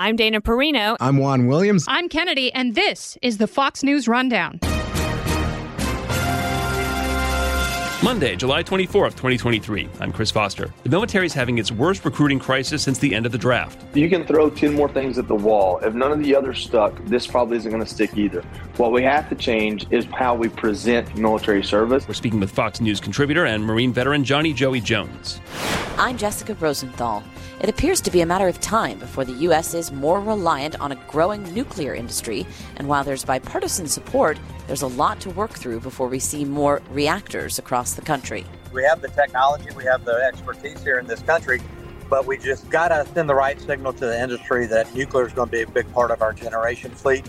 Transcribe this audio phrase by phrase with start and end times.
[0.00, 0.96] I'm Dana Perino.
[1.00, 1.84] I'm Juan Williams.
[1.88, 4.60] I'm Kennedy, and this is the Fox News Rundown.
[8.00, 9.88] Monday, July 24th, 2023.
[9.98, 10.72] I'm Chris Foster.
[10.84, 13.84] The military is having its worst recruiting crisis since the end of the draft.
[13.96, 15.80] You can throw 10 more things at the wall.
[15.80, 18.42] If none of the others stuck, this probably isn't going to stick either.
[18.76, 22.06] What we have to change is how we present military service.
[22.06, 25.40] We're speaking with Fox News contributor and Marine veteran Johnny Joey Jones.
[25.96, 27.24] I'm Jessica Rosenthal.
[27.60, 29.74] It appears to be a matter of time before the U.S.
[29.74, 34.86] is more reliant on a growing nuclear industry, and while there's bipartisan support, there's a
[34.86, 38.46] lot to work through before we see more reactors across the country.
[38.72, 41.60] We have the technology, we have the expertise here in this country,
[42.08, 45.32] but we just got to send the right signal to the industry that nuclear is
[45.32, 47.28] going to be a big part of our generation fleet.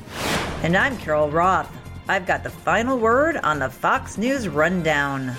[0.61, 1.75] And I'm Carol Roth.
[2.07, 5.35] I've got the final word on the Fox News Rundown.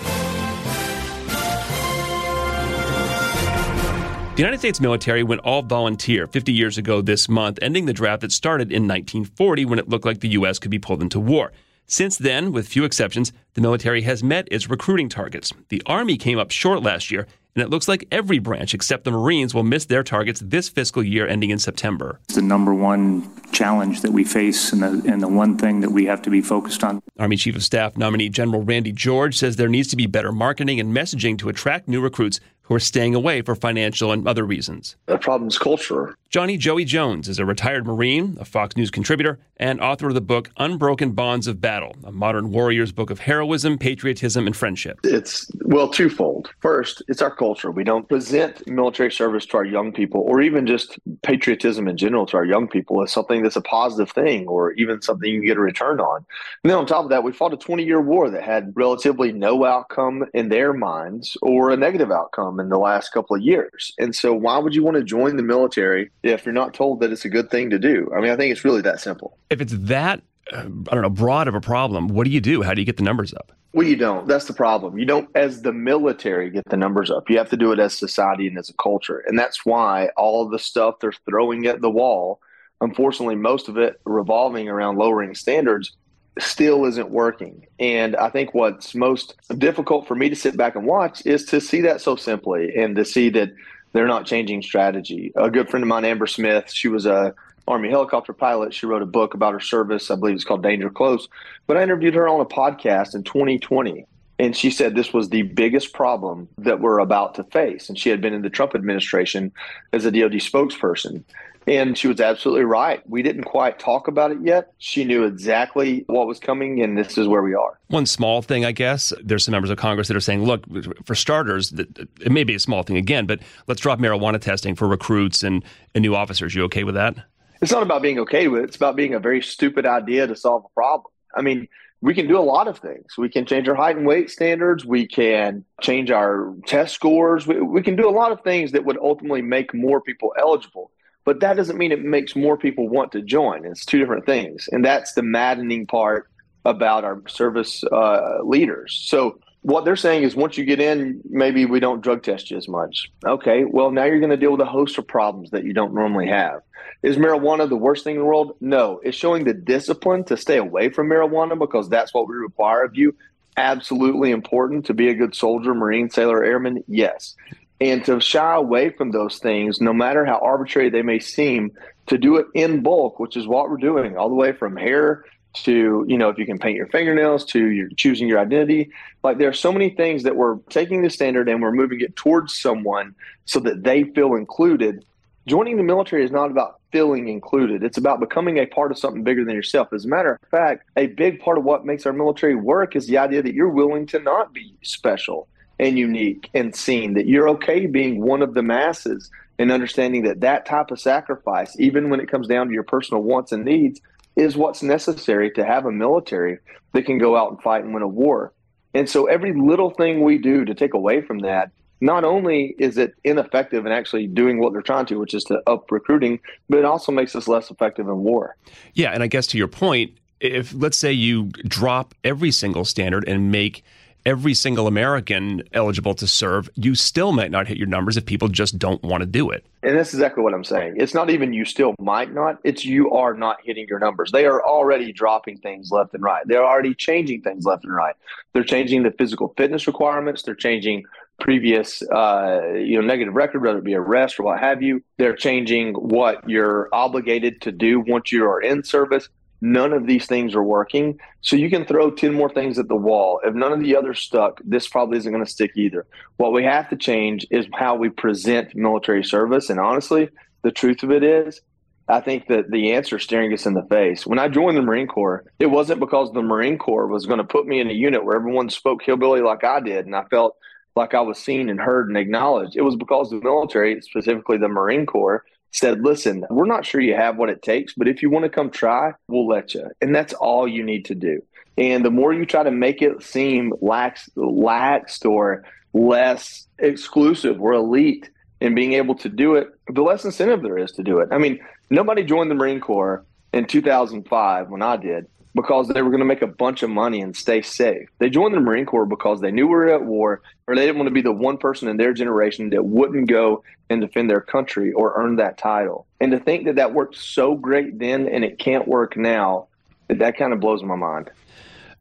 [4.41, 8.23] The United States military went all volunteer 50 years ago this month, ending the draft
[8.23, 10.59] that started in 1940 when it looked like the U.S.
[10.59, 11.53] could be pulled into war.
[11.85, 15.53] Since then, with few exceptions, the military has met its recruiting targets.
[15.69, 19.11] The Army came up short last year, and it looks like every branch except the
[19.11, 22.19] Marines will miss their targets this fiscal year ending in September.
[22.25, 25.91] It's the number one challenge that we face and the, and the one thing that
[25.91, 27.03] we have to be focused on.
[27.19, 30.81] Army Chief of Staff nominee General Randy George says there needs to be better marketing
[30.81, 34.95] and messaging to attract new recruits who are staying away for financial and other reasons.
[35.07, 36.15] The problem is culture.
[36.29, 40.21] Johnny Joey Jones is a retired Marine, a Fox News contributor, and author of the
[40.21, 45.01] book Unbroken Bonds of Battle, a modern warrior's book of heroism, patriotism, and friendship.
[45.03, 46.51] It's, well, twofold.
[46.61, 47.73] First, it's our culture.
[47.73, 52.25] We don't present military service to our young people or even just patriotism in general
[52.27, 55.57] to our young people as something that's a positive thing or even something you get
[55.57, 56.25] a return on.
[56.63, 59.33] And then on top of that, we fought a 20 year war that had relatively
[59.33, 63.93] no outcome in their minds or a negative outcome in the last couple of years.
[63.99, 67.13] And so, why would you want to join the military if you're not told that
[67.13, 68.11] it's a good thing to do?
[68.17, 69.37] I mean, I think it's really that simple.
[69.51, 70.23] If it's that,
[70.53, 72.63] uh, I don't know, broad of a problem, what do you do?
[72.63, 73.53] How do you get the numbers up?
[73.73, 74.27] Well, you don't.
[74.27, 74.99] That's the problem.
[74.99, 77.31] You don't, as the military, get the numbers up.
[77.31, 79.19] You have to do it as society and as a culture.
[79.27, 82.41] And that's why all the stuff they're throwing at the wall,
[82.81, 85.93] unfortunately, most of it revolving around lowering standards,
[86.39, 87.67] still isn't working.
[87.79, 91.61] And I think what's most difficult for me to sit back and watch is to
[91.61, 93.51] see that so simply and to see that
[93.93, 95.33] they're not changing strategy.
[95.37, 97.35] A good friend of mine, Amber Smith, she was a
[97.69, 98.75] Army helicopter pilot.
[98.75, 100.11] She wrote a book about her service.
[100.11, 101.29] I believe it's called Danger Close.
[101.67, 104.07] But I interviewed her on a podcast in 2020.
[104.39, 107.89] And she said this was the biggest problem that we're about to face.
[107.89, 109.53] And she had been in the Trump administration
[109.93, 111.23] as a DoD spokesperson.
[111.71, 113.01] And she was absolutely right.
[113.09, 114.73] We didn't quite talk about it yet.
[114.79, 117.79] She knew exactly what was coming, and this is where we are.
[117.87, 120.65] One small thing, I guess, there's some members of Congress that are saying, look,
[121.05, 123.39] for starters, it may be a small thing again, but
[123.69, 125.63] let's drop marijuana testing for recruits and,
[125.95, 126.57] and new officers.
[126.57, 127.15] You okay with that?
[127.63, 128.65] It's not about being okay with it.
[128.65, 131.13] It's about being a very stupid idea to solve a problem.
[131.37, 131.69] I mean,
[132.01, 133.17] we can do a lot of things.
[133.17, 134.85] We can change our height and weight standards.
[134.85, 137.47] We can change our test scores.
[137.47, 140.91] We, we can do a lot of things that would ultimately make more people eligible.
[141.25, 143.65] But that doesn't mean it makes more people want to join.
[143.65, 144.69] It's two different things.
[144.73, 146.31] And that's the maddening part
[146.65, 148.99] about our service uh, leaders.
[149.07, 152.57] So, what they're saying is once you get in, maybe we don't drug test you
[152.57, 153.11] as much.
[153.27, 155.93] Okay, well, now you're going to deal with a host of problems that you don't
[155.93, 156.63] normally have.
[157.03, 158.57] Is marijuana the worst thing in the world?
[158.63, 159.01] No.
[159.05, 162.97] Is showing the discipline to stay away from marijuana because that's what we require of
[162.97, 163.15] you
[163.57, 166.83] absolutely important to be a good soldier, Marine, sailor, airman?
[166.89, 167.37] Yes.
[167.81, 171.73] And to shy away from those things, no matter how arbitrary they may seem,
[172.09, 175.25] to do it in bulk, which is what we're doing, all the way from hair
[175.53, 178.91] to you know if you can paint your fingernails to your choosing your identity.
[179.23, 182.15] Like there are so many things that we're taking the standard and we're moving it
[182.17, 183.15] towards someone
[183.47, 185.05] so that they feel included.
[185.47, 187.83] Joining the military is not about feeling included.
[187.83, 189.93] It's about becoming a part of something bigger than yourself.
[189.93, 193.07] As a matter of fact a big part of what makes our military work is
[193.07, 195.49] the idea that you're willing to not be special
[195.81, 200.41] and unique and seen that you're okay being one of the masses and understanding that
[200.41, 204.01] that type of sacrifice even when it comes down to your personal wants and needs
[204.37, 206.59] is what's necessary to have a military
[206.93, 208.53] that can go out and fight and win a war.
[208.93, 211.71] And so every little thing we do to take away from that
[212.03, 215.63] not only is it ineffective in actually doing what they're trying to, which is to
[215.67, 218.57] up recruiting, but it also makes us less effective in war.
[218.95, 223.27] Yeah, and I guess to your point, if let's say you drop every single standard
[223.29, 223.85] and make
[224.25, 228.49] every single American eligible to serve, you still might not hit your numbers if people
[228.49, 229.65] just don't want to do it.
[229.83, 230.95] And that's exactly what I'm saying.
[230.97, 234.31] It's not even you still might not, it's you are not hitting your numbers.
[234.31, 236.47] They are already dropping things left and right.
[236.47, 238.15] They're already changing things left and right.
[238.53, 241.05] They're changing the physical fitness requirements, they're changing
[241.41, 245.03] previous uh, you know negative record, whether it be arrest or what have you.
[245.17, 249.29] They're changing what you're obligated to do once you are in service.
[249.61, 251.21] None of these things are working.
[251.43, 253.41] So you can throw 10 more things at the wall.
[253.45, 256.07] If none of the others stuck, this probably isn't going to stick either.
[256.39, 259.69] What we have to change is how we present military service.
[259.69, 260.31] And honestly,
[260.63, 261.61] the truth of it is,
[262.09, 264.27] I think that the answer is staring us in the face.
[264.27, 267.45] When I joined the Marine Corps, it wasn't because the Marine Corps was going to
[267.45, 270.57] put me in a unit where everyone spoke hillbilly like I did, and I felt
[270.97, 272.77] like I was seen and heard and acknowledged.
[272.77, 277.15] It was because the military, specifically the Marine Corps, said, listen, we're not sure you
[277.15, 279.89] have what it takes, but if you want to come try, we'll let you.
[280.01, 281.41] And that's all you need to do.
[281.79, 287.73] And the more you try to make it seem lax, laxed or less exclusive or
[287.73, 288.31] elite
[288.61, 291.29] in being able to do it, the less incentive there is to do it.
[291.33, 296.11] I mean, nobody joined the Marine Corps in 2005 when I did because they were
[296.11, 298.09] going to make a bunch of money and stay safe.
[298.19, 300.99] They joined the Marine Corps because they knew we were at war, or they didn't
[300.99, 304.41] want to be the one person in their generation that wouldn't go and defend their
[304.41, 306.07] country or earn that title.
[306.21, 309.67] And to think that that worked so great then and it can't work now,
[310.09, 311.31] that, that kind of blows my mind.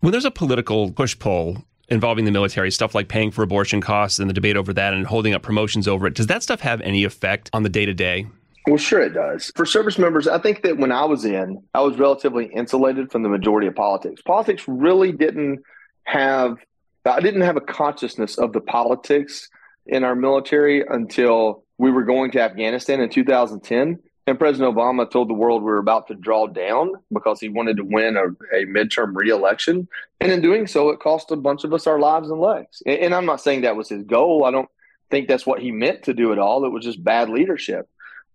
[0.01, 4.19] When there's a political push pull involving the military, stuff like paying for abortion costs
[4.19, 6.81] and the debate over that and holding up promotions over it, does that stuff have
[6.81, 8.27] any effect on the day to day?
[8.69, 9.51] Well, sure it does.
[9.55, 13.23] For service members, I think that when I was in, I was relatively insulated from
[13.23, 14.21] the majority of politics.
[14.21, 15.61] Politics really didn't
[16.03, 16.57] have,
[17.03, 19.49] I didn't have a consciousness of the politics
[19.87, 23.97] in our military until we were going to Afghanistan in 2010.
[24.27, 27.77] And President Obama told the world we were about to draw down because he wanted
[27.77, 28.25] to win a,
[28.55, 29.87] a midterm reelection.
[30.21, 32.83] And in doing so, it cost a bunch of us our lives and legs.
[32.85, 34.45] And, and I'm not saying that was his goal.
[34.45, 34.69] I don't
[35.09, 36.65] think that's what he meant to do at all.
[36.65, 37.89] It was just bad leadership.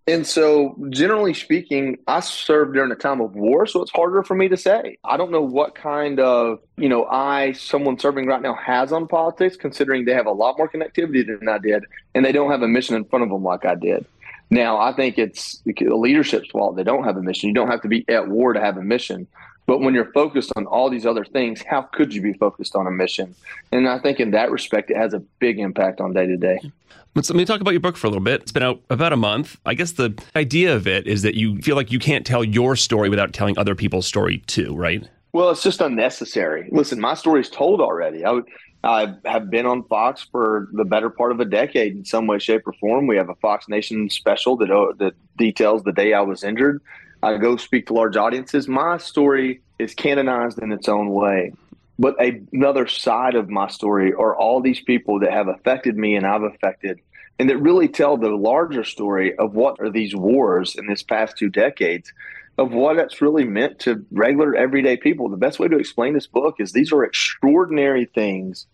[0.06, 4.34] And so, generally speaking, I served during a time of war, so it's harder for
[4.34, 4.98] me to say.
[5.02, 9.08] I don't know what kind of, you know, eye someone serving right now has on
[9.08, 11.84] politics, considering they have a lot more connectivity than I did,
[12.14, 14.04] and they don't have a mission in front of them like I did.
[14.50, 16.76] Now, I think it's the leadership's fault.
[16.76, 17.48] They don't have a mission.
[17.48, 19.26] You don't have to be at war to have a mission.
[19.66, 22.86] But when you're focused on all these other things, how could you be focused on
[22.86, 23.34] a mission?
[23.72, 26.60] And I think in that respect, it has a big impact on day to day.
[27.14, 28.42] Let's let me talk about your book for a little bit.
[28.42, 29.56] It's been out about a month.
[29.64, 32.74] I guess the idea of it is that you feel like you can't tell your
[32.74, 35.08] story without telling other people's story too, right?
[35.32, 36.68] Well, it's just unnecessary.
[36.72, 38.24] Listen, my story's told already.
[38.24, 38.44] I would,
[38.82, 42.38] I have been on Fox for the better part of a decade in some way,
[42.38, 43.06] shape, or form.
[43.06, 46.82] We have a Fox Nation special that uh, that details the day I was injured.
[47.24, 48.68] I go speak to large audiences.
[48.68, 51.54] My story is canonized in its own way.
[51.98, 56.16] But a, another side of my story are all these people that have affected me
[56.16, 57.00] and I've affected,
[57.38, 61.38] and that really tell the larger story of what are these wars in this past
[61.38, 62.12] two decades,
[62.58, 65.28] of what it's really meant to regular everyday people.
[65.28, 68.66] The best way to explain this book is these are extraordinary things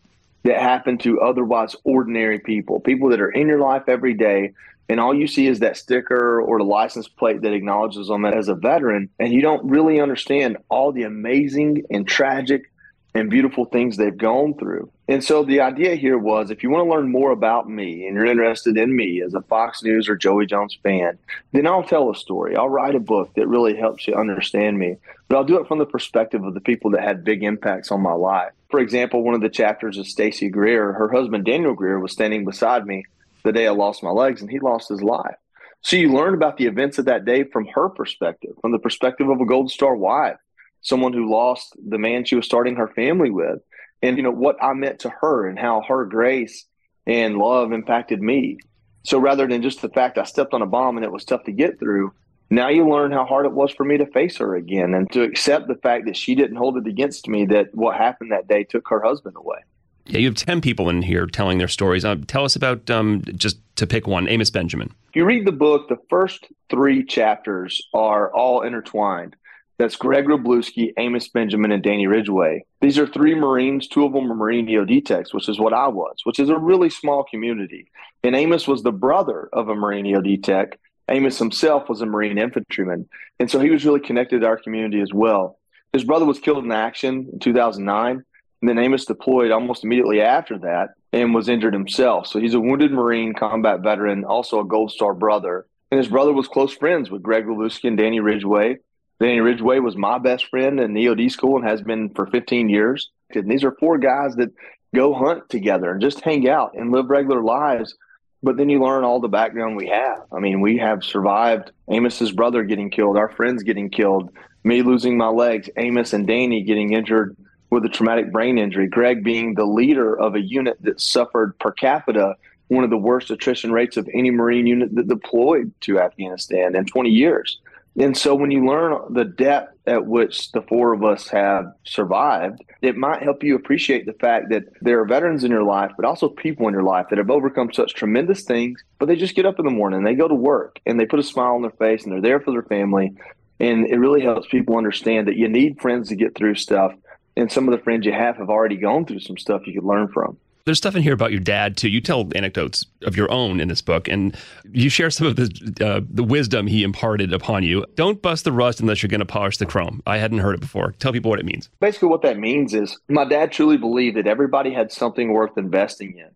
[0.42, 4.54] that happen to otherwise ordinary people, people that are in your life every day.
[4.90, 8.48] And all you see is that sticker or the license plate that acknowledges them as
[8.48, 9.08] a veteran.
[9.20, 12.72] And you don't really understand all the amazing and tragic
[13.14, 14.90] and beautiful things they've gone through.
[15.06, 18.16] And so the idea here was if you want to learn more about me and
[18.16, 21.16] you're interested in me as a Fox News or Joey Jones fan,
[21.52, 22.56] then I'll tell a story.
[22.56, 24.96] I'll write a book that really helps you understand me.
[25.28, 28.00] But I'll do it from the perspective of the people that had big impacts on
[28.00, 28.50] my life.
[28.72, 30.92] For example, one of the chapters is Stacy Greer.
[30.94, 33.04] Her husband Daniel Greer was standing beside me
[33.44, 35.36] the day I lost my legs and he lost his life.
[35.82, 39.28] So you learn about the events of that day from her perspective, from the perspective
[39.28, 40.36] of a Gold Star wife
[40.82, 43.58] someone who lost the man she was starting her family with
[44.02, 46.64] and you know what I meant to her and how her grace
[47.06, 48.58] and love impacted me.
[49.04, 51.44] So rather than just the fact I stepped on a bomb and it was tough
[51.44, 52.12] to get through,
[52.50, 55.22] now you learn how hard it was for me to face her again and to
[55.22, 58.64] accept the fact that she didn't hold it against me that what happened that day
[58.64, 59.58] took her husband away.
[60.06, 62.04] Yeah, you have 10 people in here telling their stories.
[62.04, 64.92] Uh, tell us about, um, just to pick one, Amos Benjamin.
[65.08, 69.36] If you read the book, the first three chapters are all intertwined.
[69.78, 72.64] That's Greg Wroblewski, Amos Benjamin, and Danny Ridgway.
[72.82, 73.88] These are three Marines.
[73.88, 76.58] Two of them are Marine EOD techs, which is what I was, which is a
[76.58, 77.90] really small community.
[78.22, 80.78] And Amos was the brother of a Marine EOD tech.
[81.08, 83.08] Amos himself was a Marine infantryman.
[83.38, 85.58] And so he was really connected to our community as well.
[85.94, 88.22] His brother was killed in action in 2009.
[88.60, 92.26] And then Amos deployed almost immediately after that and was injured himself.
[92.26, 95.66] So he's a wounded Marine, combat veteran, also a Gold Star brother.
[95.90, 98.76] And his brother was close friends with Greg Wroblewski and Danny Ridgway.
[99.18, 103.10] Danny Ridgway was my best friend in EOD school and has been for 15 years.
[103.34, 104.50] And these are four guys that
[104.94, 107.96] go hunt together and just hang out and live regular lives.
[108.42, 110.22] But then you learn all the background we have.
[110.32, 114.30] I mean, we have survived Amos's brother getting killed, our friends getting killed,
[114.64, 117.36] me losing my legs, Amos and Danny getting injured
[117.70, 121.72] with a traumatic brain injury, Greg being the leader of a unit that suffered per
[121.72, 122.36] capita
[122.70, 126.84] one of the worst attrition rates of any Marine unit that deployed to Afghanistan in
[126.84, 127.58] 20 years.
[127.98, 132.62] And so when you learn the depth at which the four of us have survived,
[132.80, 136.06] it might help you appreciate the fact that there are veterans in your life, but
[136.06, 139.46] also people in your life that have overcome such tremendous things, but they just get
[139.46, 141.72] up in the morning, they go to work, and they put a smile on their
[141.72, 143.12] face, and they're there for their family.
[143.58, 146.94] And it really helps people understand that you need friends to get through stuff
[147.36, 149.84] and some of the friends you have have already gone through some stuff you could
[149.84, 150.36] learn from.
[150.66, 151.88] There's stuff in here about your dad too.
[151.88, 154.36] You tell anecdotes of your own in this book, and
[154.70, 157.84] you share some of the uh, the wisdom he imparted upon you.
[157.94, 160.02] Don't bust the rust unless you're going to polish the chrome.
[160.06, 160.92] I hadn't heard it before.
[160.98, 161.70] Tell people what it means.
[161.80, 166.18] Basically, what that means is my dad truly believed that everybody had something worth investing
[166.18, 166.28] in.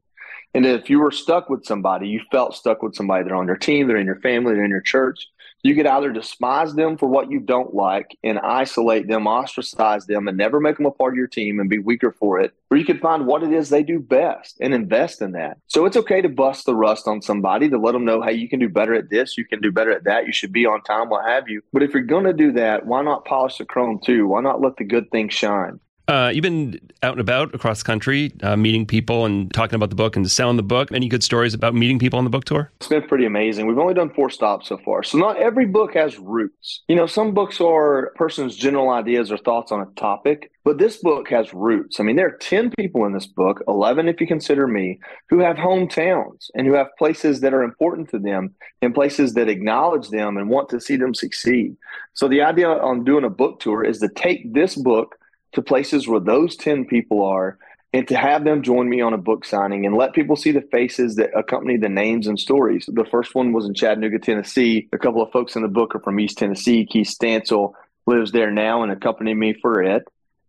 [0.54, 3.24] And if you were stuck with somebody, you felt stuck with somebody.
[3.24, 5.28] They're on your team, they're in your family, they're in your church.
[5.64, 10.28] You could either despise them for what you don't like and isolate them, ostracize them,
[10.28, 12.52] and never make them a part of your team and be weaker for it.
[12.70, 15.56] Or you could find what it is they do best and invest in that.
[15.68, 18.46] So it's okay to bust the rust on somebody to let them know, hey, you
[18.46, 20.82] can do better at this, you can do better at that, you should be on
[20.82, 21.62] time, what have you.
[21.72, 24.26] But if you're going to do that, why not polish the chrome too?
[24.26, 25.80] Why not let the good things shine?
[26.06, 29.88] Uh, you've been out and about across the country, uh, meeting people and talking about
[29.88, 30.92] the book and selling the book.
[30.92, 32.70] Any good stories about meeting people on the book tour?
[32.76, 33.66] It's been pretty amazing.
[33.66, 35.02] We've only done four stops so far.
[35.02, 36.82] So not every book has roots.
[36.88, 40.76] You know, some books are a person's general ideas or thoughts on a topic, but
[40.76, 41.98] this book has roots.
[41.98, 45.38] I mean, there are 10 people in this book, 11 if you consider me, who
[45.38, 50.10] have hometowns and who have places that are important to them and places that acknowledge
[50.10, 51.76] them and want to see them succeed.
[52.12, 55.16] So the idea on doing a book tour is to take this book
[55.54, 57.58] to places where those 10 people are
[57.92, 60.68] and to have them join me on a book signing and let people see the
[60.72, 62.88] faces that accompany the names and stories.
[62.92, 64.88] The first one was in Chattanooga, Tennessee.
[64.92, 66.84] A couple of folks in the book are from East Tennessee.
[66.84, 67.72] Keith Stansel
[68.06, 70.02] lives there now and accompanied me for it.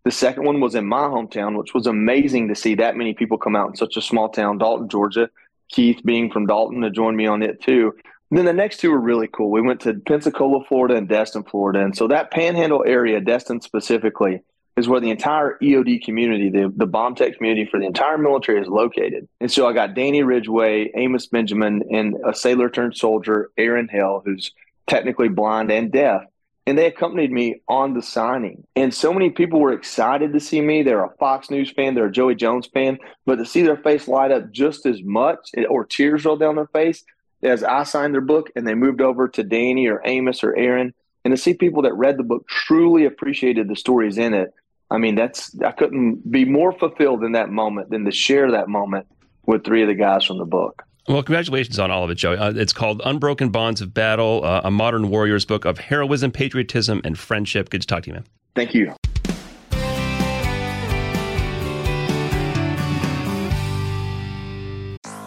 [0.06, 3.38] The second one was in my hometown, which was amazing to see that many people
[3.38, 5.30] come out in such a small town, Dalton, Georgia.
[5.70, 7.94] Keith being from Dalton to join me on it too.
[8.30, 9.52] And then the next two were really cool.
[9.52, 11.84] We went to Pensacola, Florida, and Destin, Florida.
[11.84, 14.42] And so that panhandle area, Destin specifically,
[14.78, 18.62] is where the entire EOD community, the, the bomb tech community for the entire military
[18.62, 19.28] is located.
[19.40, 24.22] And so I got Danny Ridgway, Amos Benjamin, and a sailor turned soldier, Aaron Hill,
[24.26, 24.52] who's
[24.88, 26.24] technically blind and deaf.
[26.68, 28.66] And they accompanied me on the signing.
[28.76, 30.82] And so many people were excited to see me.
[30.82, 34.08] They're a Fox News fan, they're a Joey Jones fan, but to see their face
[34.08, 37.06] light up just as much or tears roll down their face
[37.44, 40.94] as I signed their book and they moved over to Danny or Amos or Aaron,
[41.24, 44.52] and to see people that read the book truly appreciated the stories in it
[44.92, 48.68] I mean, that's I couldn't be more fulfilled in that moment than to share that
[48.68, 49.08] moment
[49.46, 50.84] with three of the guys from the book.
[51.08, 52.38] Well, congratulations on all of it, Joey.
[52.38, 57.02] Uh, it's called Unbroken Bonds of Battle, uh, a modern warrior's book of heroism, patriotism,
[57.04, 57.70] and friendship.
[57.70, 58.26] Good to talk to you, man.
[58.56, 58.94] Thank you.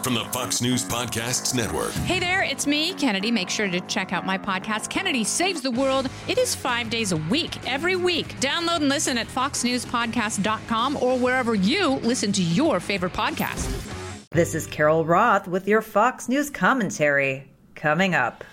[0.09, 1.91] From the Fox News Podcasts Network.
[1.91, 3.29] Hey there, it's me, Kennedy.
[3.29, 6.09] Make sure to check out my podcast, Kennedy Saves the World.
[6.27, 8.35] It is five days a week, every week.
[8.39, 13.69] Download and listen at foxnewspodcast.com or wherever you listen to your favorite podcast.
[14.31, 17.47] This is Carol Roth with your Fox News commentary.
[17.75, 18.43] Coming up.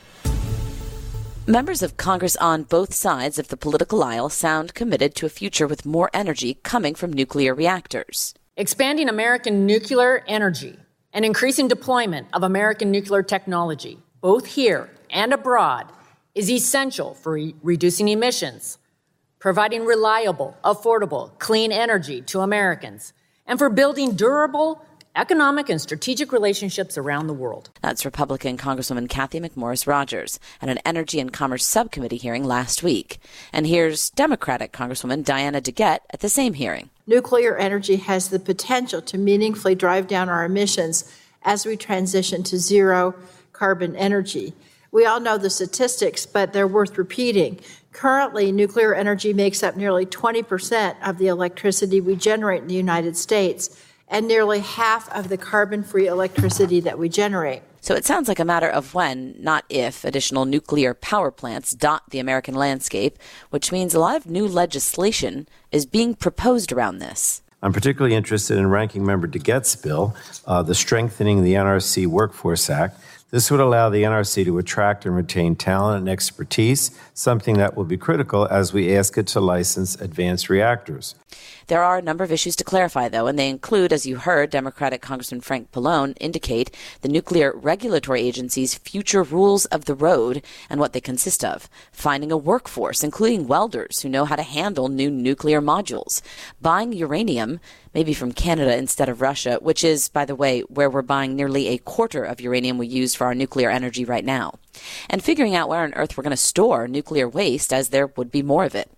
[1.47, 5.67] Members of Congress on both sides of the political aisle sound committed to a future
[5.67, 8.35] with more energy coming from nuclear reactors.
[8.59, 10.81] Expanding American nuclear energy
[11.17, 15.91] and increasing deployment of American nuclear technology, both here and abroad,
[16.35, 18.77] is essential for re- reducing emissions,
[19.39, 23.15] providing reliable, affordable, clean energy to Americans,
[23.47, 24.85] and for building durable
[25.17, 27.71] economic and strategic relationships around the world.
[27.81, 33.19] That's Republican Congresswoman Kathy McMorris Rodgers at an Energy and Commerce Subcommittee hearing last week.
[33.53, 36.91] And here's Democratic Congresswoman Diana DeGette at the same hearing.
[37.07, 41.11] Nuclear energy has the potential to meaningfully drive down our emissions
[41.43, 43.15] as we transition to zero
[43.53, 44.53] carbon energy.
[44.93, 47.61] We all know the statistics, but they're worth repeating.
[47.93, 53.17] Currently, nuclear energy makes up nearly 20% of the electricity we generate in the United
[53.17, 57.63] States and nearly half of the carbon free electricity that we generate.
[57.81, 62.03] So it sounds like a matter of when, not if, additional nuclear power plants dot
[62.11, 63.19] the American landscape,
[63.51, 67.43] which means a lot of new legislation is being proposed around this.
[67.63, 70.15] I'm particularly interested in Ranking Member DeGette's bill,
[70.47, 73.01] uh, the Strengthening the NRC Workforce Act.
[73.31, 77.85] This would allow the NRC to attract and retain talent and expertise, something that will
[77.85, 81.15] be critical as we ask it to license advanced reactors.
[81.69, 84.51] There are a number of issues to clarify, though, and they include, as you heard
[84.51, 86.71] Democratic Congressman Frank Pallone indicate,
[87.01, 92.31] the Nuclear Regulatory Agency's future rules of the road and what they consist of, finding
[92.31, 96.21] a workforce, including welders who know how to handle new nuclear modules,
[96.61, 97.61] buying uranium,
[97.95, 101.69] maybe from Canada instead of Russia, which is, by the way, where we're buying nearly
[101.69, 104.53] a quarter of uranium we use for our nuclear energy right now,
[105.09, 108.31] and figuring out where on earth we're going to store nuclear waste as there would
[108.31, 108.91] be more of it.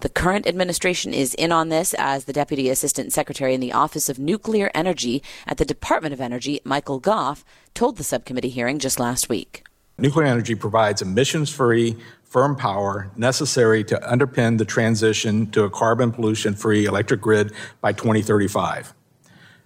[0.00, 4.08] The current administration is in on this as the Deputy Assistant Secretary in the Office
[4.08, 9.00] of Nuclear Energy at the Department of Energy, Michael Goff, told the subcommittee hearing just
[9.00, 9.64] last week.
[9.98, 16.12] Nuclear energy provides emissions free, firm power necessary to underpin the transition to a carbon
[16.12, 18.94] pollution free electric grid by 2035.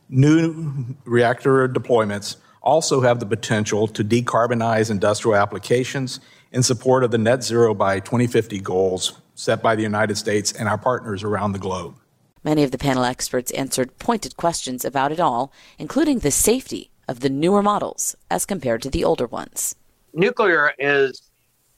[0.09, 6.19] New reactor deployments also have the potential to decarbonize industrial applications
[6.51, 10.69] in support of the net zero by 2050 goals set by the United States and
[10.69, 11.95] our partners around the globe.
[12.43, 17.21] Many of the panel experts answered pointed questions about it all, including the safety of
[17.21, 19.75] the newer models as compared to the older ones.
[20.13, 21.23] Nuclear is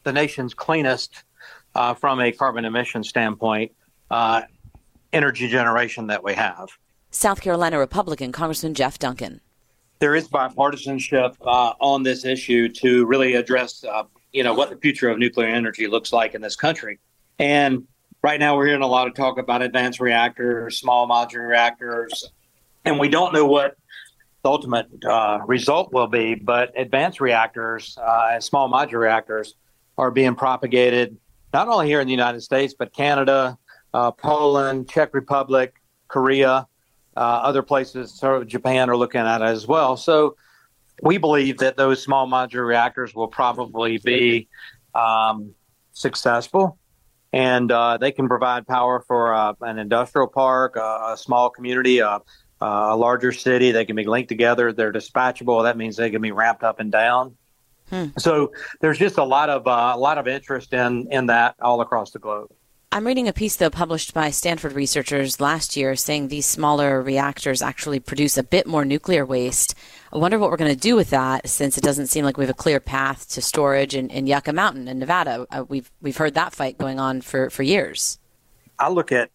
[0.02, 1.24] the nation's cleanest,
[1.74, 3.72] uh, from a carbon emission standpoint,
[4.10, 4.42] uh,
[5.12, 6.68] energy generation that we have.
[7.10, 9.40] South Carolina Republican Congressman Jeff Duncan.
[9.98, 14.76] There is bipartisanship uh, on this issue to really address, uh, you know, what the
[14.76, 16.98] future of nuclear energy looks like in this country.
[17.38, 17.86] And
[18.22, 22.30] right now, we're hearing a lot of talk about advanced reactors, small modular reactors,
[22.84, 23.76] and we don't know what
[24.42, 26.34] the ultimate uh, result will be.
[26.34, 29.54] But advanced reactors uh, and small modular reactors
[29.96, 31.16] are being propagated
[31.52, 33.56] not only here in the United States, but Canada,
[33.94, 35.74] uh, Poland, Czech Republic,
[36.08, 36.66] Korea,
[37.16, 39.96] uh, other places, sort of Japan are looking at it as well.
[39.96, 40.36] So
[41.02, 44.48] we believe that those small modular reactors will probably be
[44.94, 45.54] um,
[45.92, 46.78] successful
[47.32, 52.00] and uh, they can provide power for uh, an industrial park, uh, a small community,
[52.00, 52.20] uh,
[52.62, 53.72] uh, a larger city.
[53.72, 54.72] They can be linked together.
[54.72, 55.64] They're dispatchable.
[55.64, 57.36] That means they can be ramped up and down.
[57.90, 58.06] Hmm.
[58.18, 61.80] So there's just a lot of uh, a lot of interest in in that all
[61.82, 62.50] across the globe.
[62.92, 67.60] I'm reading a piece, though, published by Stanford researchers last year saying these smaller reactors
[67.60, 69.74] actually produce a bit more nuclear waste.
[70.12, 72.44] I wonder what we're going to do with that since it doesn't seem like we
[72.44, 75.46] have a clear path to storage in, in Yucca Mountain in Nevada.
[75.50, 78.18] Uh, we've, we've heard that fight going on for, for years.
[78.78, 79.30] I look at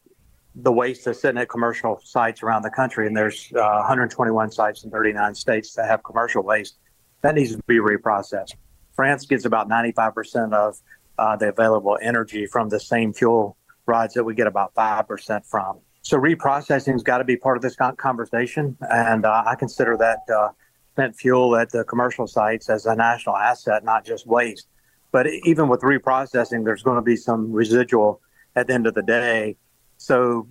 [0.56, 4.86] the waste that's sitting at commercial sites around the country, and there's uh, 121 sites
[4.86, 6.78] in 39 states that have commercial waste.
[7.22, 8.56] That needs to be reprocessed.
[8.94, 10.80] France gets about 95% of
[11.22, 13.56] uh, the available energy from the same fuel
[13.86, 15.80] rods that we get about 5% from.
[16.02, 18.76] So reprocessing has got to be part of this conversation.
[18.82, 20.50] And uh, I consider that uh,
[20.94, 24.68] spent fuel at the commercial sites as a national asset, not just waste.
[25.12, 28.20] But even with reprocessing, there's going to be some residual
[28.56, 29.58] at the end of the day.
[29.98, 30.48] So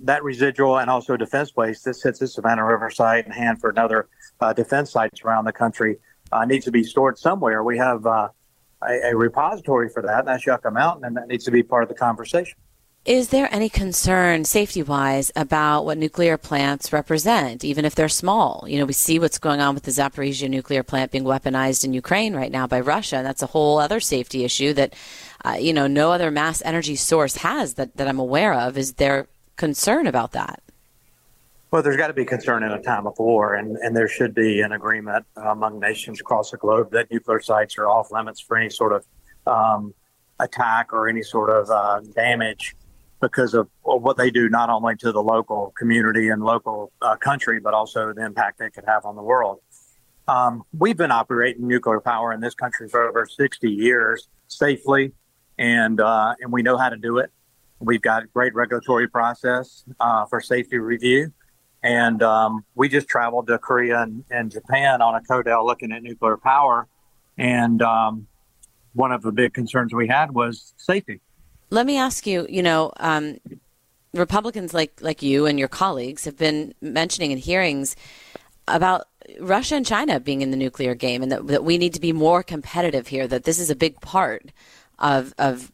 [0.00, 3.84] that residual and also defense waste that sits at Savannah River site and Hanford and
[3.84, 4.08] other
[4.40, 5.98] uh, defense sites around the country
[6.32, 7.62] uh, needs to be stored somewhere.
[7.62, 8.28] We have uh,
[8.88, 11.82] a, a repository for that, and that's Yucca Mountain, and that needs to be part
[11.82, 12.56] of the conversation.
[13.04, 18.64] Is there any concern, safety wise, about what nuclear plants represent, even if they're small?
[18.68, 21.94] You know, we see what's going on with the Zaporizhia nuclear plant being weaponized in
[21.94, 24.94] Ukraine right now by Russia, and that's a whole other safety issue that,
[25.44, 28.78] uh, you know, no other mass energy source has that, that I'm aware of.
[28.78, 30.62] Is there concern about that?
[31.72, 34.34] Well, there's got to be concern in a time of war, and, and there should
[34.34, 38.58] be an agreement among nations across the globe that nuclear sites are off limits for
[38.58, 39.06] any sort of
[39.46, 39.94] um,
[40.38, 42.76] attack or any sort of uh, damage
[43.22, 47.58] because of what they do not only to the local community and local uh, country,
[47.58, 49.58] but also the impact they could have on the world.
[50.28, 55.12] Um, we've been operating nuclear power in this country for over 60 years safely,
[55.56, 57.30] and uh, and we know how to do it.
[57.80, 61.32] We've got a great regulatory process uh, for safety review.
[61.82, 66.02] And um, we just traveled to Korea and, and, Japan on a CODEL looking at
[66.02, 66.86] nuclear power.
[67.36, 68.28] And um,
[68.92, 71.20] one of the big concerns we had was safety.
[71.70, 73.38] Let me ask you, you know, um,
[74.14, 77.96] Republicans like, like you and your colleagues have been mentioning in hearings
[78.68, 79.08] about
[79.40, 82.12] Russia and China being in the nuclear game and that, that we need to be
[82.12, 84.52] more competitive here, that this is a big part
[84.98, 85.72] of, of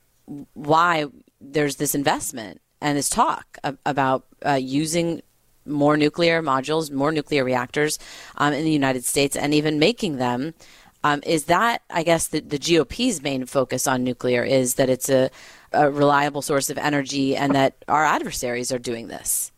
[0.55, 1.07] why
[1.41, 5.21] there's this investment and this talk about uh, using
[5.69, 7.99] more nuclear modules, more nuclear reactors
[8.37, 10.55] um, in the United States, and even making them.
[11.05, 15.09] Um, is that, I guess, the, the GOP's main focus on nuclear is that it's
[15.09, 15.31] a,
[15.73, 19.53] a reliable source of energy and that our adversaries are doing this?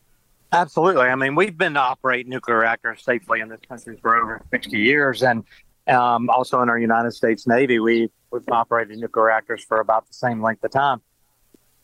[0.53, 1.03] Absolutely.
[1.03, 5.23] I mean, we've been operating nuclear reactors safely in this country for over 60 years.
[5.23, 5.44] And
[5.87, 10.14] um, also in our United States Navy, we, we've operated nuclear reactors for about the
[10.14, 11.01] same length of time.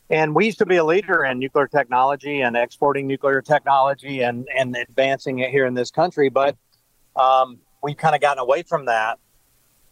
[0.08, 4.46] And we used to be a leader in nuclear technology and exporting nuclear technology and,
[4.56, 6.28] and advancing it here in this country.
[6.28, 6.56] But
[7.16, 9.18] um, we've kind of gotten away from that.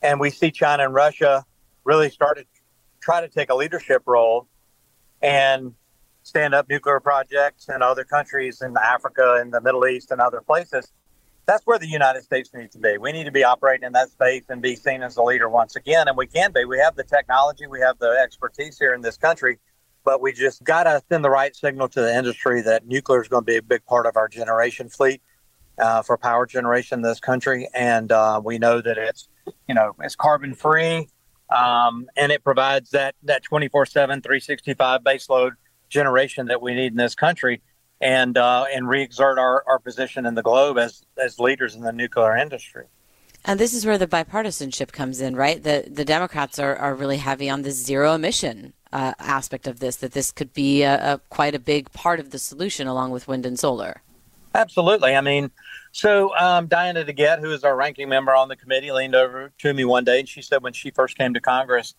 [0.03, 1.45] And we see China and Russia
[1.85, 2.47] really started
[3.01, 4.49] try to take a leadership role
[5.21, 5.75] and
[6.23, 10.41] stand up nuclear projects in other countries in Africa and the Middle East and other
[10.41, 10.91] places.
[11.47, 12.97] That's where the United States needs to be.
[12.97, 15.77] We need to be operating in that space and be seen as a leader once
[15.77, 16.09] again.
[16.09, 16.65] And we can be.
[16.65, 19.59] We have the technology, we have the expertise here in this country,
[20.05, 23.29] but we just got to send the right signal to the industry that nuclear is
[23.29, 25.23] going to be a big part of our generation fleet
[25.79, 27.69] uh, for power generation in this country.
[27.75, 29.29] And uh, we know that it's,
[29.69, 31.09] you know, it's carbon free.
[31.55, 35.53] Um, and it provides that that 24 7 365 baseload
[35.89, 37.61] generation that we need in this country
[38.01, 41.93] and uh, and re-exert our, our position in the globe as as leaders in the
[41.93, 42.87] nuclear industry.
[43.45, 45.63] And this is where the bipartisanship comes in, right?
[45.63, 49.97] The the Democrats are, are really heavy on the zero emission uh, aspect of this.
[49.97, 53.29] That this could be a, a, quite a big part of the solution, along with
[53.29, 54.03] wind and solar.
[54.55, 55.17] Absolutely.
[55.17, 55.51] I mean,
[55.91, 59.75] so um, Diana DeGette, who is our ranking member on the committee, leaned over to
[59.75, 61.95] me one day and she said when she first came to Congress,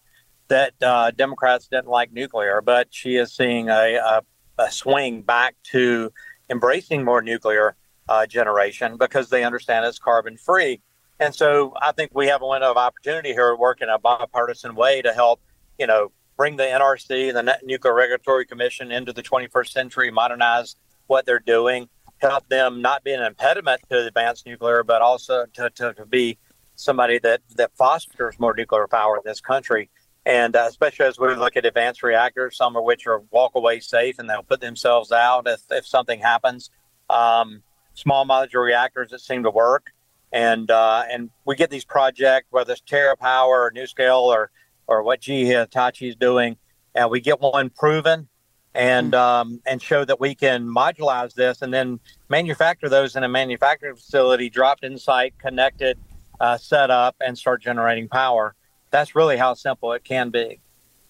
[0.48, 4.22] that uh, Democrats didn't like nuclear, but she is seeing a, a,
[4.58, 6.14] a swing back to
[6.50, 7.76] embracing more nuclear
[8.08, 10.80] uh, generation because they understand it's carbon free.
[11.20, 13.98] And so I think we have a window of opportunity here to work in a
[13.98, 15.42] bipartisan way to help,
[15.80, 20.76] you know, bring the NRC, the Nuclear Regulatory Commission, into the 21st century, modernize
[21.08, 25.70] what they're doing, help them not be an impediment to advanced nuclear, but also to,
[25.72, 26.38] to, to be
[26.76, 29.90] somebody that, that fosters more nuclear power in this country.
[30.26, 33.80] And uh, especially as we look at advanced reactors, some of which are walk away
[33.80, 36.72] safe and they'll put themselves out if, if something happens.
[37.10, 37.62] Um,
[37.94, 39.92] small modular reactors that seem to work.
[40.32, 44.52] And uh, and we get these projects, whether it's TerraPower or NuScale or,
[44.88, 46.58] or what GE Hitachi is doing,
[46.94, 48.28] and we get one proven
[48.74, 49.50] and mm-hmm.
[49.50, 53.96] um, and show that we can modularize this and then manufacture those in a manufacturing
[53.96, 55.98] facility, dropped in site, connected,
[56.40, 58.56] uh, set up, and start generating power
[58.96, 60.62] that's really how simple it can be.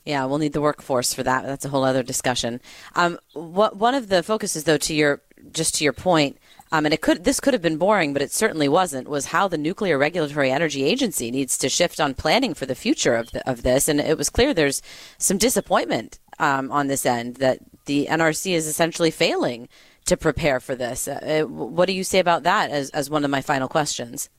[0.06, 1.46] Yeah, we'll need the workforce for that.
[1.46, 2.62] That's a whole other discussion.
[2.96, 6.38] Um, what one of the focuses, though, to your just to your point,
[6.76, 9.08] um, and it could this could have been boring, but it certainly wasn't.
[9.08, 13.16] Was how the Nuclear Regulatory Energy Agency needs to shift on planning for the future
[13.16, 14.82] of the, of this, and it was clear there's
[15.18, 19.70] some disappointment um, on this end that the NRC is essentially failing
[20.06, 21.08] to prepare for this.
[21.08, 22.72] Uh, what do you say about that?
[22.72, 24.30] As as one of my final questions.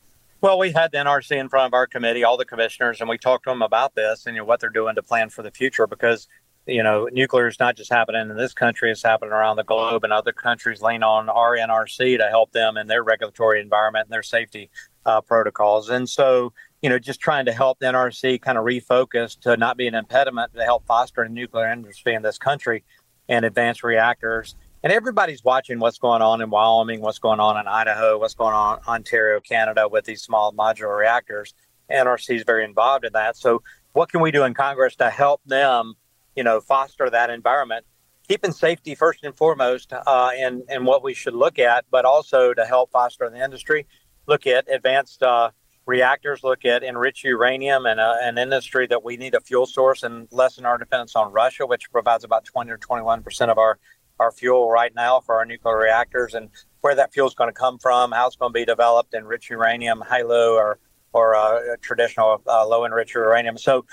[0.43, 3.17] Well, we had the NRC in front of our committee, all the commissioners, and we
[3.17, 5.51] talked to them about this and you know, what they're doing to plan for the
[5.51, 6.29] future because,
[6.67, 10.05] you know, nuclear is not just happening in this country, it's happening around the globe,
[10.05, 14.13] and other countries lean on our NRC to help them in their regulatory environment and
[14.13, 14.71] their safety
[15.05, 15.89] uh, protocols.
[15.89, 16.53] And so,
[16.83, 19.95] you know, just trying to help the NRC kind of refocus to not be an
[19.95, 22.85] impediment to help foster the nuclear industry in this country
[23.29, 27.67] and advanced reactors and everybody's watching what's going on in Wyoming, what's going on in
[27.67, 31.55] Idaho, what's going on in Ontario, Canada with these small modular reactors.
[31.91, 33.37] NRC is very involved in that.
[33.37, 35.95] So, what can we do in Congress to help them,
[36.37, 37.85] you know, foster that environment,
[38.29, 42.55] keeping safety first and foremost, uh, and and what we should look at, but also
[42.55, 43.87] to help foster the industry,
[44.27, 45.51] look at advanced uh,
[45.87, 50.03] reactors, look at enriched uranium, and uh, an industry that we need a fuel source
[50.03, 53.79] and lessen our dependence on Russia, which provides about 20 or 21 percent of our
[54.19, 56.49] our fuel right now for our nuclear reactors and
[56.81, 59.51] where that fuel is going to come from, how it's going to be developed, enriched
[59.51, 60.79] uranium, high low, or
[61.13, 63.57] or uh, traditional uh, low enriched uranium.
[63.57, 63.87] So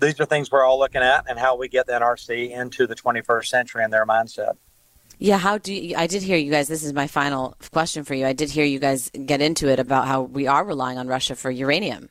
[0.00, 2.94] these are things we're all looking at and how we get the NRC into the
[2.94, 4.56] 21st century and their mindset.
[5.18, 6.68] Yeah, how do you, I did hear you guys?
[6.68, 8.24] This is my final question for you.
[8.24, 11.34] I did hear you guys get into it about how we are relying on Russia
[11.34, 12.08] for uranium,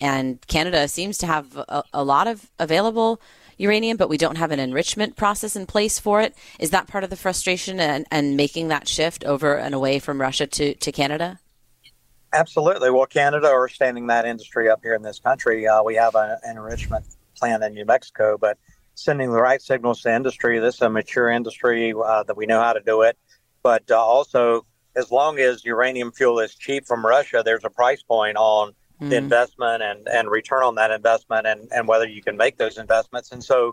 [0.00, 3.20] and Canada seems to have a, a lot of available
[3.58, 6.34] uranium, but we don't have an enrichment process in place for it.
[6.58, 10.20] Is that part of the frustration and, and making that shift over and away from
[10.20, 11.40] Russia to, to Canada?
[12.32, 12.90] Absolutely.
[12.90, 15.66] Well, Canada are standing that industry up here in this country.
[15.66, 17.04] Uh, we have a, an enrichment
[17.36, 18.58] plant in New Mexico, but
[18.94, 20.58] sending the right signals to industry.
[20.58, 23.16] This is a mature industry uh, that we know how to do it.
[23.62, 28.02] But uh, also, as long as uranium fuel is cheap from Russia, there's a price
[28.02, 29.10] point on mm-hmm.
[29.10, 32.78] the investment and, and return on that investment and, and whether you can make those
[32.78, 33.32] investments.
[33.32, 33.72] And so,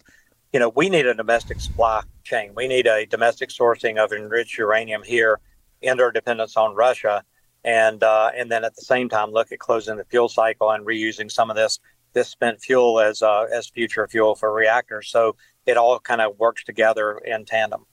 [0.51, 2.51] you know, we need a domestic supply chain.
[2.55, 5.39] We need a domestic sourcing of enriched uranium here,
[5.81, 7.23] end our dependence on Russia,
[7.63, 10.85] and uh, and then at the same time look at closing the fuel cycle and
[10.85, 11.79] reusing some of this
[12.13, 15.09] this spent fuel as uh, as future fuel for reactors.
[15.09, 17.85] So it all kind of works together in tandem.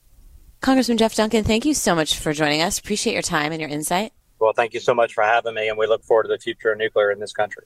[0.61, 2.79] Congressman Jeff Duncan, thank you so much for joining us.
[2.79, 4.13] Appreciate your time and your insight.
[4.39, 6.73] Well, thank you so much for having me, and we look forward to the future
[6.73, 7.65] of nuclear in this country.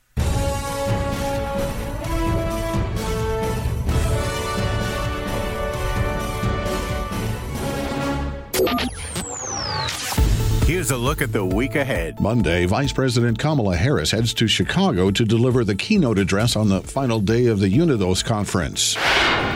[10.66, 12.18] Here's a look at the week ahead.
[12.20, 16.80] Monday, Vice President Kamala Harris heads to Chicago to deliver the keynote address on the
[16.80, 18.96] final day of the Unidos conference.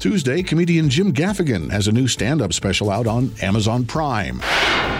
[0.00, 4.42] Tuesday, comedian Jim Gaffigan has a new stand up special out on Amazon Prime.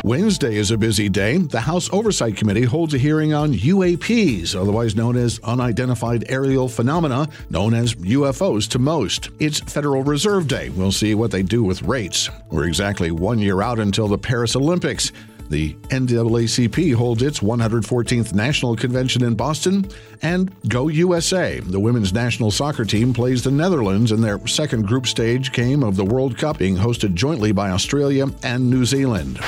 [0.03, 1.37] Wednesday is a busy day.
[1.37, 7.29] The House Oversight Committee holds a hearing on UAPs, otherwise known as unidentified aerial phenomena,
[7.51, 9.29] known as UFOs to most.
[9.40, 10.71] It's Federal Reserve Day.
[10.71, 12.31] We'll see what they do with rates.
[12.51, 15.12] We're exactly one year out until the Paris Olympics.
[15.49, 19.89] The NAACP holds its 114th National Convention in Boston.
[20.23, 25.07] And Go USA, the women's national soccer team, plays the Netherlands in their second group
[25.07, 29.39] stage game of the World Cup, being hosted jointly by Australia and New Zealand.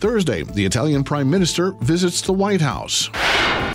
[0.00, 3.08] Thursday, the Italian Prime Minister visits the White House.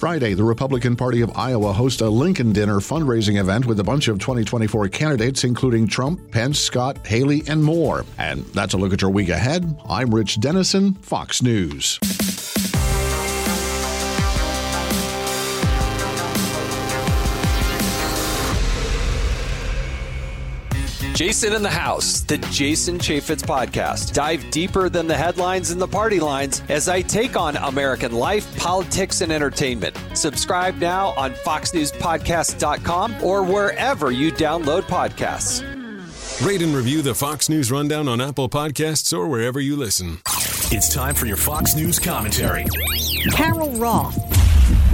[0.02, 4.08] Friday, the Republican Party of Iowa hosts a Lincoln Dinner fundraising event with a bunch
[4.08, 8.04] of 2024 candidates, including Trump, Pence, Scott, Haley, and more.
[8.18, 9.80] And that's a look at your week ahead.
[9.88, 12.00] I'm Rich Dennison, Fox News.
[21.22, 24.12] Jason in the House, the Jason Chaffetz podcast.
[24.12, 28.58] Dive deeper than the headlines and the party lines as I take on American life,
[28.58, 29.96] politics, and entertainment.
[30.16, 35.62] Subscribe now on FoxNewsPodcast.com or wherever you download podcasts.
[36.44, 40.18] Rate and review the Fox News Rundown on Apple Podcasts or wherever you listen.
[40.72, 42.66] It's time for your Fox News commentary.
[43.32, 44.31] Carol Roth.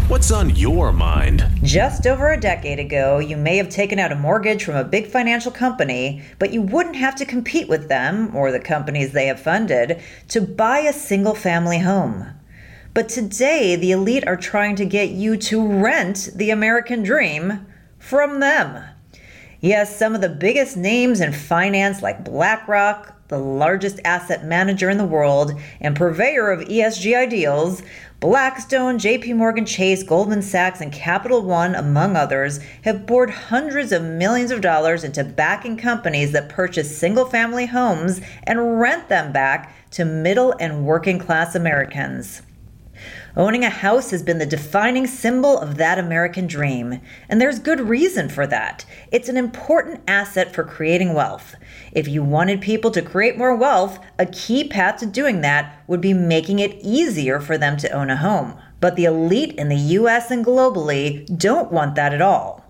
[0.08, 1.46] What's on your mind?
[1.64, 5.08] Just over a decade ago, you may have taken out a mortgage from a big
[5.08, 9.42] financial company, but you wouldn't have to compete with them or the companies they have
[9.42, 12.26] funded to buy a single family home.
[12.94, 17.66] But today, the elite are trying to get you to rent the American dream
[18.00, 18.86] from them.
[19.60, 24.98] Yes, some of the biggest names in finance, like BlackRock, the largest asset manager in
[24.98, 27.82] the world and purveyor of ESG ideals,
[28.20, 34.02] Blackstone, JP Morgan Chase, Goldman Sachs, and Capital One, among others, have poured hundreds of
[34.02, 39.72] millions of dollars into backing companies that purchase single family homes and rent them back
[39.92, 42.42] to middle and working class Americans.
[43.38, 47.80] Owning a house has been the defining symbol of that American dream, and there's good
[47.80, 48.84] reason for that.
[49.12, 51.54] It's an important asset for creating wealth.
[51.92, 56.02] If you wanted people to create more wealth, a key path to doing that would
[56.02, 58.56] be making it easier for them to own a home.
[58.80, 62.67] But the elite in the US and globally don't want that at all.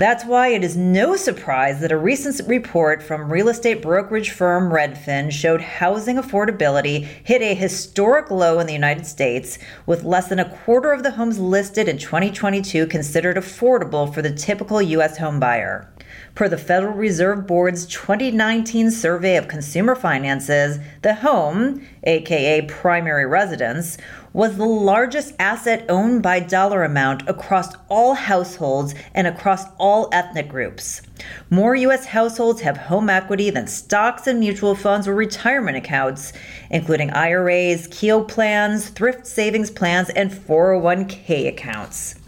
[0.00, 4.72] That's why it is no surprise that a recent report from real estate brokerage firm
[4.72, 10.38] Redfin showed housing affordability hit a historic low in the United States, with less than
[10.38, 15.18] a quarter of the homes listed in 2022 considered affordable for the typical U.S.
[15.18, 15.86] homebuyer.
[16.34, 23.98] Per the Federal Reserve Board's 2019 survey of consumer finances, the home, aka primary residence,
[24.32, 30.48] was the largest asset owned by dollar amount across all households and across all ethnic
[30.48, 31.02] groups.
[31.50, 32.06] More U.S.
[32.06, 36.32] households have home equity than stocks and mutual funds or retirement accounts,
[36.70, 42.19] including IRAs, Keogh plans, thrift savings plans, and 401k accounts.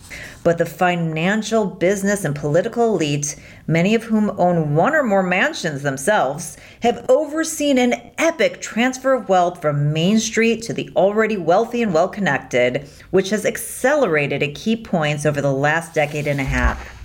[0.44, 3.36] But the financial, business, and political elite,
[3.68, 9.28] many of whom own one or more mansions themselves, have overseen an epic transfer of
[9.28, 14.56] wealth from Main Street to the already wealthy and well connected, which has accelerated at
[14.56, 16.98] key points over the last decade and a half.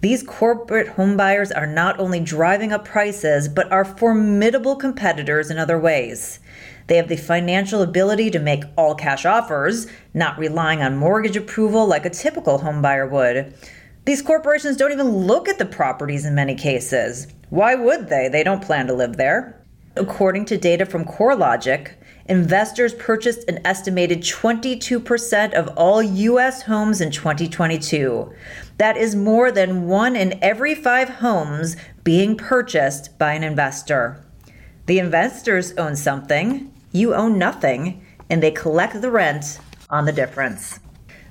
[0.00, 5.80] These corporate homebuyers are not only driving up prices, but are formidable competitors in other
[5.80, 6.38] ways.
[6.88, 11.86] They have the financial ability to make all cash offers, not relying on mortgage approval
[11.86, 13.54] like a typical homebuyer would.
[14.06, 17.28] These corporations don't even look at the properties in many cases.
[17.50, 18.28] Why would they?
[18.28, 19.62] They don't plan to live there.
[19.96, 21.92] According to data from CoreLogic,
[22.26, 26.62] investors purchased an estimated 22% of all U.S.
[26.62, 28.32] homes in 2022.
[28.78, 34.24] That is more than one in every five homes being purchased by an investor.
[34.86, 40.80] The investors own something, you own nothing, and they collect the rent on the difference.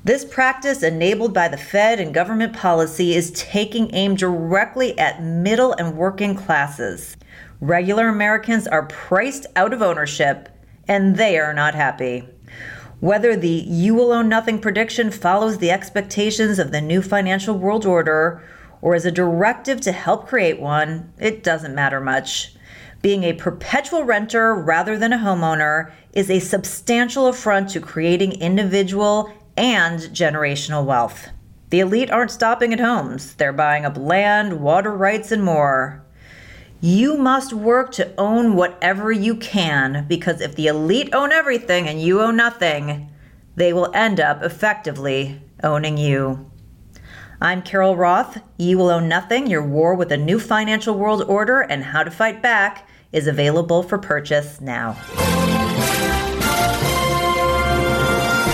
[0.03, 5.73] This practice, enabled by the Fed and government policy, is taking aim directly at middle
[5.73, 7.17] and working classes.
[7.60, 10.47] Regular Americans are priced out of ownership,
[10.88, 12.27] and they are not happy.
[12.99, 17.86] Whether the you will own nothing prediction follows the expectations of the new financial world
[17.86, 18.41] order
[18.82, 22.56] or is a directive to help create one, it doesn't matter much.
[23.01, 29.31] Being a perpetual renter rather than a homeowner is a substantial affront to creating individual
[29.55, 31.29] and generational wealth.
[31.69, 36.03] The elite aren't stopping at homes, they're buying up land, water rights, and more.
[36.79, 42.01] You must work to own whatever you can because if the elite own everything and
[42.01, 43.10] you own nothing,
[43.55, 46.49] they will end up effectively owning you.
[47.39, 48.41] I'm Carol Roth.
[48.58, 49.47] You will own nothing.
[49.47, 53.84] Your war with a new financial world order and how to fight back is available
[53.84, 54.97] for purchase now.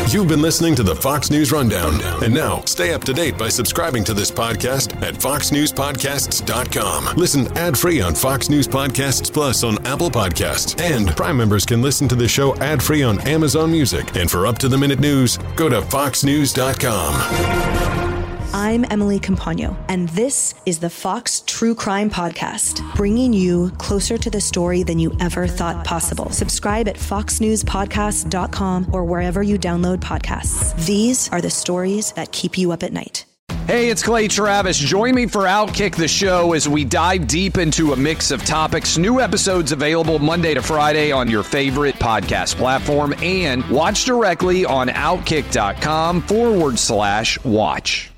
[0.09, 1.99] You've been listening to the Fox News Rundown.
[2.23, 7.15] And now, stay up to date by subscribing to this podcast at foxnewspodcasts.com.
[7.15, 10.79] Listen ad free on Fox News Podcasts Plus on Apple Podcasts.
[10.79, 14.15] And Prime members can listen to the show ad free on Amazon Music.
[14.15, 18.02] And for up to the minute news, go to foxnews.com.
[18.55, 24.29] I'm Emily Compagno, and this is the Fox True Crime Podcast, bringing you closer to
[24.29, 26.29] the story than you ever thought possible.
[26.29, 30.85] Subscribe at foxnewspodcast.com or wherever you download podcasts.
[30.85, 33.25] These are the stories that keep you up at night.
[33.65, 34.77] Hey, it's Clay Travis.
[34.77, 38.99] Join me for Outkick the Show as we dive deep into a mix of topics.
[38.99, 44.89] New episodes available Monday to Friday on your favorite podcast platform and watch directly on
[44.89, 48.12] outkick.com forward slash watch.